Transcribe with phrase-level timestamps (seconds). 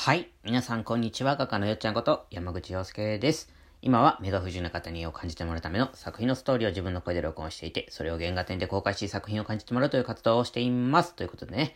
[0.00, 0.30] はい。
[0.44, 1.34] 皆さん、こんにちは。
[1.34, 3.52] 画家のよっちゃんこと、山口洋介です。
[3.82, 11.14] 今は目が不自由な方に絵を感じてもらうための作品のストーリーを自分の声で録音していて、それを原画展で公開し作品を感じてもらうという活動をしています。
[11.14, 11.74] ということでね、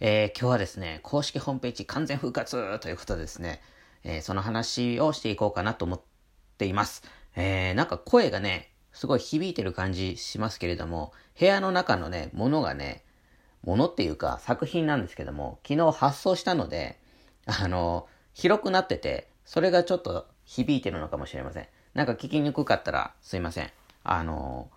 [0.00, 3.62] えー今日はですね、公式ホームページ完全復活ということでですね、
[4.02, 6.00] えーその話をしていこうかなと思っ
[6.58, 7.04] ています。
[7.36, 13.04] えーなんか声がね、すごい響いてる感じしますけれども、部屋の中のね、ものがね、
[13.62, 17.00] ものっていうか作品なんですけども、昨日発送したので、
[17.46, 21.66] あの、広くなってて、それがちょっと響いてるのかもしれません。
[21.94, 23.70] なんか聞きにくかったらすいません。
[24.04, 24.70] あの、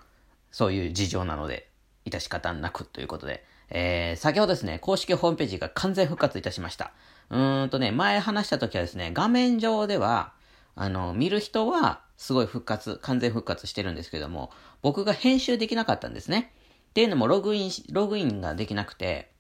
[0.51, 1.69] そういう事情なので、
[2.05, 3.43] 致し方なくということで。
[3.69, 6.91] えー、先ほどですね、公式ホームページが完全復活いたしました。
[7.29, 10.33] うーんとね、前話した時はですね、画面上では、
[10.75, 16.53] あの、見る人はすごい復活、完全復活してるんですけども、僕が編集できなかったんですね。
[16.89, 19.31] っていうのもログインし、ログインができなくて、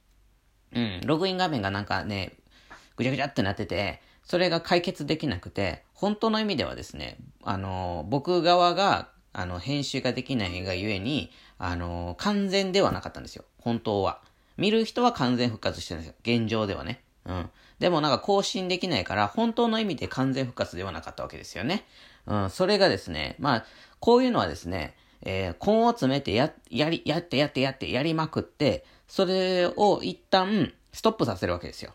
[0.73, 2.37] うん、ログイン画面がなんかね、
[2.95, 13.45] ぐちゃぐちゃってなってて、それが解決できなくて、本当の意味ではですね、あの、僕側が、あの、編集ができないがゆえに、あの、完全ではなかったんですよ。
[13.59, 14.21] 本当は。
[14.57, 16.15] 見る人は完全復活してるんですよ。
[16.23, 17.03] 現状ではね。
[17.25, 17.49] うん。
[17.79, 21.85] でもなんか更新できないから、本当の意味で完全復活ではなかったわけですよね。
[22.25, 22.49] うん。
[22.49, 23.65] それがですね、まあ、
[23.99, 31.93] こういうのはですね、えー、根を詰めてや、やり、やってやってやってやりまくって、それを一旦ストップさせるわけですよ。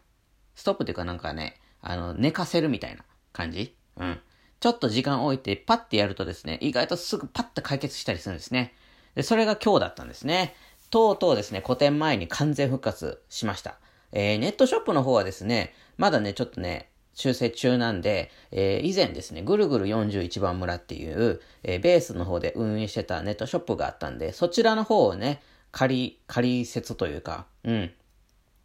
[0.60, 3.74] ストップっていうかなんかね、あの、寝かせるみたいな感じ？
[3.96, 4.20] うん。
[4.60, 8.74] ちょっと時間置いてパッてやるとですね、意外とすぐパッと解決したりするんですね。
[9.14, 10.54] で、それが今日だったんですね。
[10.90, 13.78] とうとうですね、個展前に完全復活しました。
[14.12, 25.40] えー、ネットショップの方はですね、まだね、ちょっとね、修正中なんで、えー以前ですね、ぐるぐる41番村っていう、えーベースの方で運営してたネットショップがあったんで、そちらの方をね、
[25.72, 27.92] 仮、仮説というか、うん、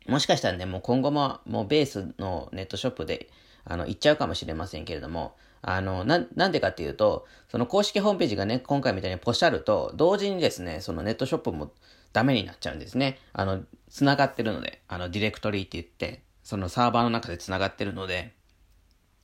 [0.08, 3.30] もしかしたらね、もう今後も、もうベースのネットショップで、
[3.64, 11.72] あの、行っちゃうかもしれませんけれども、あの、な、なんでかっていうと、その公式ホームページがね、今回みたいにポシャると、同時にですね、そのネットショップも
[12.14, 13.18] ダメになっちゃうんですね。
[13.34, 18.34] あの、繋がってるので、あの、ディレクトリーって言って、そのサーバーの中で繋がってるので、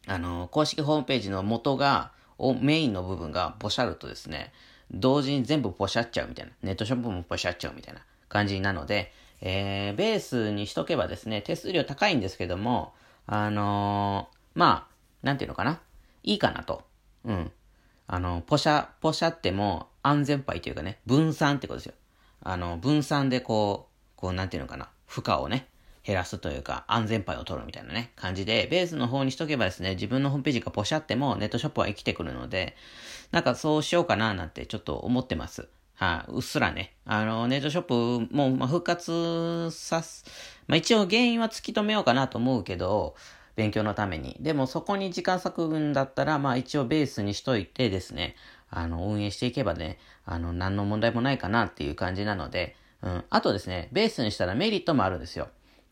[0.07, 4.51] あの、公式ホームページの元が、おメインの部分がポシャるとですね、
[4.89, 12.93] 同時に全部ポシャっちゃうみたいな、ネットショップもポシャっちゃうみたいな感じなので、えー、ベースにしとけばですね、手数料高いんですけども、
[13.25, 15.81] あのーまあ、なんていうのかな、
[16.23, 16.83] いいかなと。
[17.25, 17.51] うん。
[18.07, 21.93] あの、ポシャ、ポシャっても安全牌というかね、分散ってことですよ。
[22.43, 25.67] あの、分散でこう、こうなんていうのかな、負荷をね、
[26.03, 32.75] 減らすというか、安全牌を取るみたいなね、感じで、ベースの方にしとけばですね、自分のホームページがポシャってもネットショップは生きてくるので、
[33.31, 35.69] なんかそうしようかななんてちょっと思ってます。
[36.01, 36.95] はい、うっすらね。
[37.05, 37.83] あの、ネットショッ
[38.27, 40.25] プも、まあ、復活さす、
[40.65, 43.13] まあ一応原因は突き止めようかなと思うけど、
[43.55, 44.35] 勉強のために。
[44.39, 48.35] でもそこに時間割くんだったら、まあ一応ベースにしといてですね、
[48.71, 53.23] あの、運営していけばね、あの、何の問題もないかなっていう感じなので、うん。
[53.29, 55.49] あとですね、ベースにしたらメリットもあるんですよ。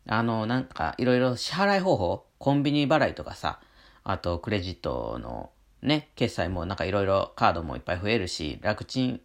[0.08, 3.60] あの、なんか、いろいろ支払い方法、コンビニ払いとかさ、
[4.04, 5.52] あと、クレジットの
[5.84, 9.22] ね、決済もなんかいろいろカードもいっぱい増えるし、楽ちん、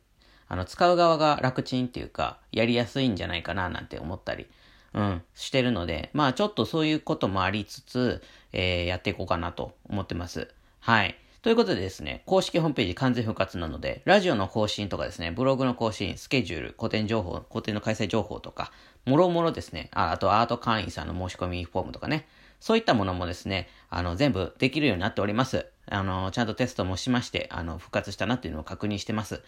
[0.54, 4.46] あの、使う側が楽ちんっていうか、やりやすいんじゃないかななんて思ったり、
[4.92, 8.22] うん、してるので、まあちょっとそういうこともありつつ、
[8.52, 10.46] えー、やっていこうかなと思ってます。
[10.78, 11.18] はい。
[11.42, 18.70] ということでですね、公式ホームページ完全復活なので、ラジオの更新とかですね、ブログの更新、スケジュール、個展情報、個展の開催情報とか、
[19.06, 22.28] もろもろですね、ああとアート会員さんの申し込みフォームとかね、
[22.60, 25.66] そういったものもですね、あの、全部できるようになっております。
[25.90, 29.42] あの、ちゃんとテストもしまして、あの、復活したなっていうのを確認してます。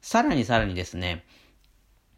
[0.00, 1.24] さらにさらにですね、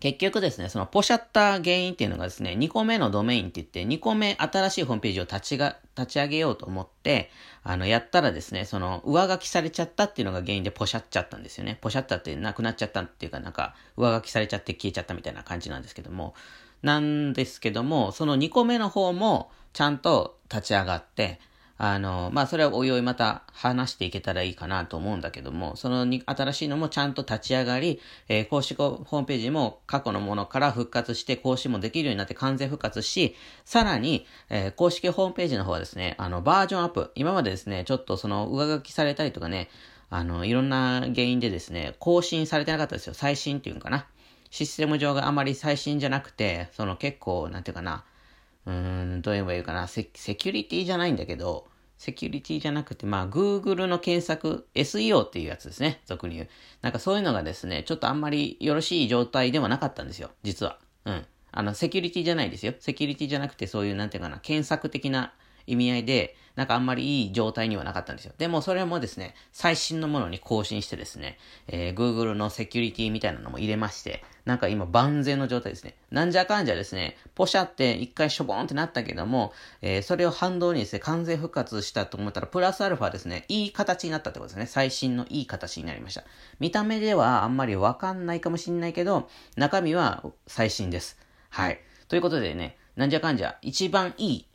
[0.02, 7.30] 結局ですね、そのポシャった原因っていうのがですね、2個目のドメインって言って、2個目新しいホームページを立ちが、立ち上げようと思って、
[7.62, 11.78] あの、やったらですね、その、上書きされちゃったっていうのが原因でポシャっちゃったんですよね。
[11.80, 16.34] ポシャったってなくなっちゃったっていうか、なんか、上書きされちゃって消えちゃったみたいな感じなんですけども、
[16.82, 21.38] なんですけども、その2個目の方も、ちゃんと立ち上がって、
[21.84, 27.98] あの、まあ、それはおいおいまた話していけたらいいかなと思うんだけども、そのに新しいのもちゃんと立ち上がり、
[28.28, 33.34] えー公式ホームページも過去のものから復活して更新もできるようになって完全復活し、
[33.64, 37.10] さらに、えー公式ホームページの方はですね、あの、バージョンアップ。
[37.16, 39.68] 今までですね、ちょっとその上書きされたりとかね、
[40.08, 43.14] あの、いろんな原因でですね、更新されてなかったですよ。
[43.14, 44.06] 最新っていうのかな。
[44.50, 48.04] システム上があまり最新じゃなくて、その結構、なんていうかな、
[48.66, 51.66] うーん、どう言えばいいかな、セセキュリティじゃないんだけど、
[52.02, 56.48] セキュリティじゃなくて、まあ、Google の検索、SEO っていうやつですね、俗に言う。
[56.80, 60.80] なんかそういうのがですね、ちょっとあんまりよろしい状態ではなかったんですよ、実は。
[61.04, 61.24] うん。
[61.52, 62.74] あの、セキュリティじゃないですよ。
[62.80, 65.32] セキュリティじゃなくて、そういう、なんていうかな、検索的な
[65.66, 68.32] 意味合いで、なんかあんまりいい状態にはなかったんですよ。
[68.36, 75.94] でもそれもですね、最新のものに更新してですね、えー、Google のセキュリティみたいなのも入れまして、なんか今万全の状態ですね。
[76.10, 84.66] なんじゃかんじゃですね、ポシャって一回しょぼーんってなったけども、えー、それを反動にですね、完全復活したと思ったら、プラスアルファですね、いい形になったってことですね。
[84.66, 86.24] 最新のいい形になりました。
[86.60, 91.18] 見た目ではあんまりわかんないかもしんないけど、中身は最新です。
[91.48, 91.80] はい。
[92.08, 94.46] ということでね、なんじゃかんじゃ、一番いい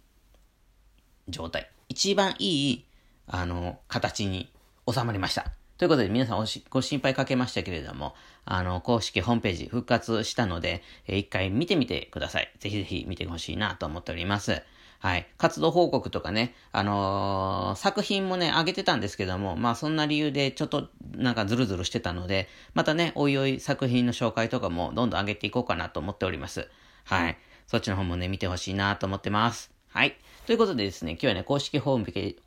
[1.29, 1.69] 状態。
[1.89, 2.85] 一番いい、
[3.27, 4.51] あの、形に
[4.91, 5.51] 収まりました。
[5.77, 8.15] ということで皆さんご心配かけましたけれども、
[8.45, 12.51] あの、公式ホームページ復活したので、えー、一回見てみてください。
[12.59, 14.63] ぜひぜひ見てほしいなと思っております。
[15.00, 15.27] はい。
[15.38, 26.68] 活動報告とかね、あのー、作品もね、上げてたんですけども、まあそんな理由でちょっとなんかズルズルしてたので、またね、おいおい作品の紹介とかもどんどん上げていこうかなと思っております。
[27.03, 27.38] はい。
[27.68, 29.71] そっちの方もね、見てほしいなと思ってます。
[29.89, 30.18] はい。
[30.47, 32.39] ということでですね、今日はね、公式ホームページ、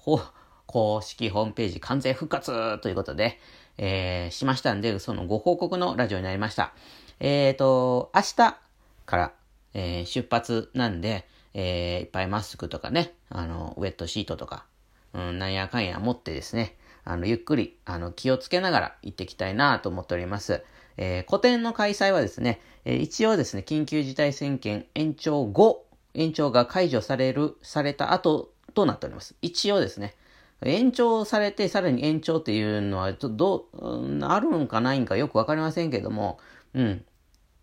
[0.67, 3.39] 公式ホームページ完全復活ということで、
[3.77, 6.73] えー、しましたんで、そのご報告のラジオになりました。
[7.19, 8.57] えーと、明日
[9.05, 9.33] から、
[9.75, 14.65] えー、出発なんで、えー、いっぱいマスクとかね、あの、ウェットシートとか、
[15.13, 20.65] うん、なんやかんや持ってですね、あの、ゆっくり、あの、気をつけながら行ってきたいなと思っております。
[20.97, 25.85] えー、個展の開催はですね、えー、一応ですね、緊急事態宣言延長後
[26.15, 29.35] 延長が解除される、された後となっております。
[29.43, 30.15] 一応ですね。
[30.63, 36.39] 延長されて、さらに延長っていうのは、ちょっとどう、あるんかないんかよくわかりませんけども、
[36.75, 37.05] うん。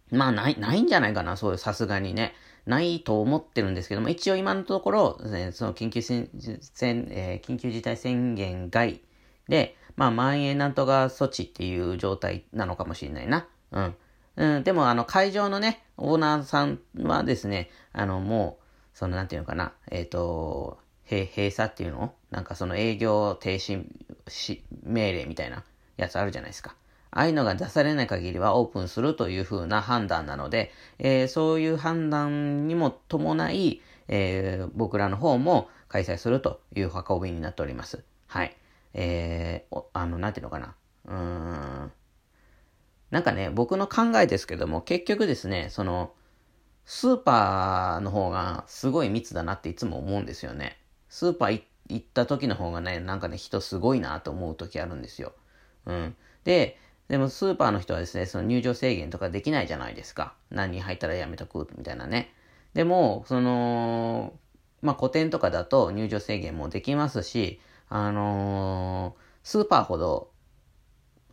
[0.09, 2.33] まあ、ない、ないんじゃないかな、そういう、さすがにね。
[2.65, 6.29] ないと思ってるんですけども、一応今のところ、ね、その緊急宣、
[7.11, 9.01] えー、緊急事態宣言外
[9.47, 13.47] で、まあ、まん延なんとか措置っていう状態なのかもしれないな。
[13.71, 13.95] うん。
[14.37, 20.77] うん、でも、あの、会場のね、オーナーさんはですね、あの、もう、その、なんていうのかな、えっ、ー、と、
[21.09, 22.03] 閉鎖っていうの？
[22.03, 23.85] をなんかその営業停止
[24.27, 25.63] し命令みたいな
[25.95, 26.75] やつあるじゃないですか。
[27.11, 38.03] ああいうのが出されない限りはオープンするというふうな判断なので、えー、そういう判断にも伴い、えー、僕らの方も開催するという運びになっております。
[38.27, 38.55] はい。
[38.93, 40.75] えー、あの、なんていうのかな。
[41.05, 41.91] うーん。
[43.11, 46.13] なんかね、僕の考えですけども、結局ですね、その、
[46.85, 50.77] スーパーの方がすごい密だなっていつも思うんですよね。
[51.09, 55.33] スーパー行った時の方がね、なんかね、人すごいなと思う時あるんですよ。
[55.85, 56.15] うん。
[56.43, 56.77] で、
[57.07, 60.35] でもスーパーの人はですね、その入場制限とかできないじゃないですか。
[60.49, 62.33] 何人入ったらやめとくみたいなね。
[62.73, 64.33] でも、その、
[64.81, 67.59] まあ、古典とかだと入場制限もできますし、
[67.89, 70.31] あのー、スーパーほど、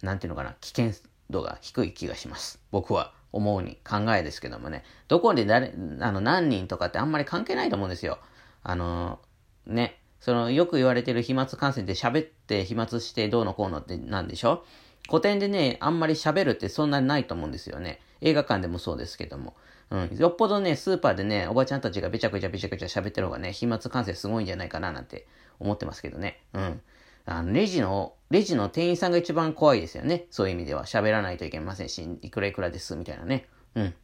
[0.03, 0.93] なんていうのかな、危険
[1.31, 2.61] 度が低い気がします。
[2.71, 4.85] 僕は思うに考えですけどもね。
[5.09, 8.19] どこで誰、あの、何人とかってあんまり関係ないと思うんですよ。
[8.63, 9.21] あの、
[9.67, 10.01] ね。
[10.21, 14.65] その、よく言われてる飛沫感染で喋って飛沫してどうのこうのってなんでしょ
[15.09, 18.01] 古典でね、あんまり喋るってそんなにないと思うんですよね。
[18.21, 19.55] 映画館でもそうですけども。
[19.91, 20.17] うん。
[20.17, 25.27] よっぽどね、スーパーでね、おばちゃんたちがべちゃくちゃべちゃくちゃ喋ってる方がね、飛沫感染すごいんじゃないかななんて
[25.61, 26.41] 思ってますけどね。
[26.55, 26.81] うん。
[27.27, 30.27] あの、レジの、レジの店員さんが一番怖いですよね。
[30.31, 30.85] そういう意味では。
[30.85, 33.47] 喋らないといけませんし、いくらいくらです、みたいなね。
[33.75, 33.95] うん。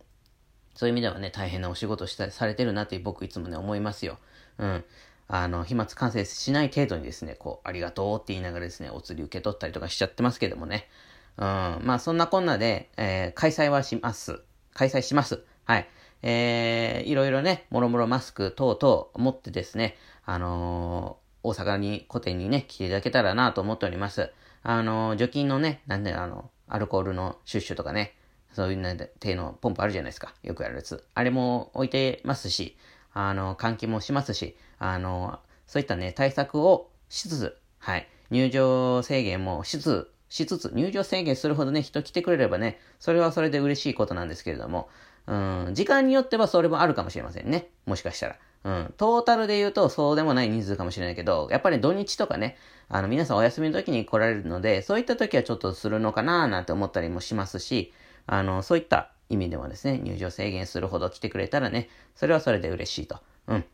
[0.74, 4.18] そういう意味ではね、大変なお仕事したされてるなって僕いつもね、思いますよ。
[4.58, 4.84] うん。
[5.28, 10.88] あの、飛沫感染しない程度にですね、こう、ありがとうって言いながらですね、お釣り受け取ったりとかしちゃってますけどもね。
[11.36, 11.44] うん。
[11.44, 14.42] まあ、そんなこんなで、えー、開催はします。
[14.72, 15.44] 開催します。
[15.64, 15.88] はい。
[16.22, 24.32] えー、いろいろね、もろもろマスク等々持ってですね、あの大阪に、古典にね、来ていただけたらなと思っております。
[24.62, 28.14] あの、除菌のね、なんであの、アルコールのシュッシュとかね、
[28.52, 30.34] そういうね、手のポンプあるじゃないですか。
[30.42, 31.04] よくやるやつ。
[31.14, 32.76] あれも置いてますし、
[33.12, 44.88] あの、換気もしますし、あの、そういったね、対策をしつつ、はい、入場制限もしつつ、しつつ、入場制限するほどね、人来てくれればね、それはそれで嬉しいことなんですけれども、
[45.26, 47.68] うん、時間によってはそれもあるかもしれませんね。
[47.86, 48.36] もしかしたら。
[48.64, 48.94] うん。
[48.96, 52.56] トータルで言うとそうでもない人数かもしれないけど、やっぱり土日とかね、
[52.88, 57.92] あの皆さんお休みの時に来られるので、そういった時はちょっとするのかななんて思ったりもしますし、
[58.26, 63.20] あの、そういった意味でもですね、入場制限するほど来てくれたらね、それはそれで嬉しいと。
[63.46, 63.64] うん。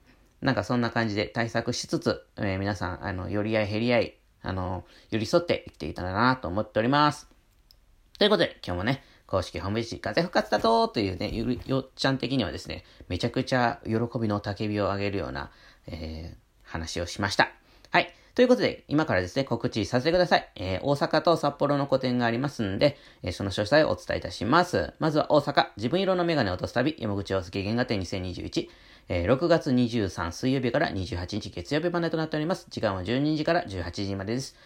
[0.42, 7.28] なんかそんな感じで対策しつつ、えー、皆さん、あの、寄り合い減り合い、あの、寄り添って生きていたらなと思っております。
[8.18, 15.50] ということで、今日もね、公式ホームページ、風復活だとというね、ゆよっちゃん的にはですね、めちゃくちゃ喜びの焚き火を上げるような、
[15.86, 17.50] えー、話をしました。
[17.90, 18.14] はい。
[18.34, 20.52] ということで、今からですね、告知させてください。
[20.56, 24.92] えー、大阪と札幌の個展がありますんで、えー、その詳細をお伝えいたします。
[24.98, 28.68] まずは大阪、自分色のメガネを落とす旅、山口洋介原画展2021。
[29.08, 32.66] えー、6月23水曜日から28日月曜日までとなっております。
[32.68, 34.56] 時間は12時から18時までです。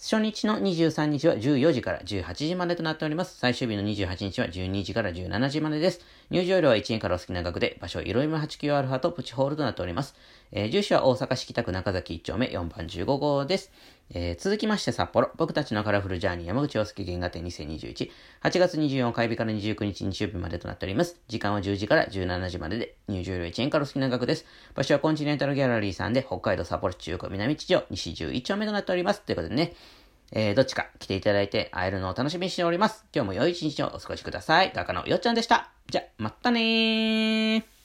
[0.00, 3.36] 初日の23日は14時から18時までとなっております。
[3.36, 6.00] 最終日の28日は12時から17時までです。
[6.30, 10.14] 入場料は1円からお好きな額で、場所、いろいろ 89α とプチホールとなっております。
[10.52, 13.72] えー、住所は大阪市北区中崎1丁目4番15号です。
[14.10, 18.10] えー、続きまして札幌、僕たちのカラフルジャーニー山口洋介原画展2021、
[18.42, 21.20] 8月24火曜日から29日日曜日までとなっております。
[21.28, 24.46] 時間は10時から17時までで、入場料1円から好きな額です。
[24.74, 29.20] 場所はコンチネンタルギャラリーさんで、北海道札幌中古南地上西11丁目となっております。
[29.20, 29.74] ということでね、
[30.32, 33.04] えー、どっちか来ていただいて会えるのを楽しみにしております。
[33.14, 34.72] 今日も良い一日をお過ごしください。
[34.74, 35.70] 画家のよっちゃんでした。
[35.90, 37.77] じゃ、またねー。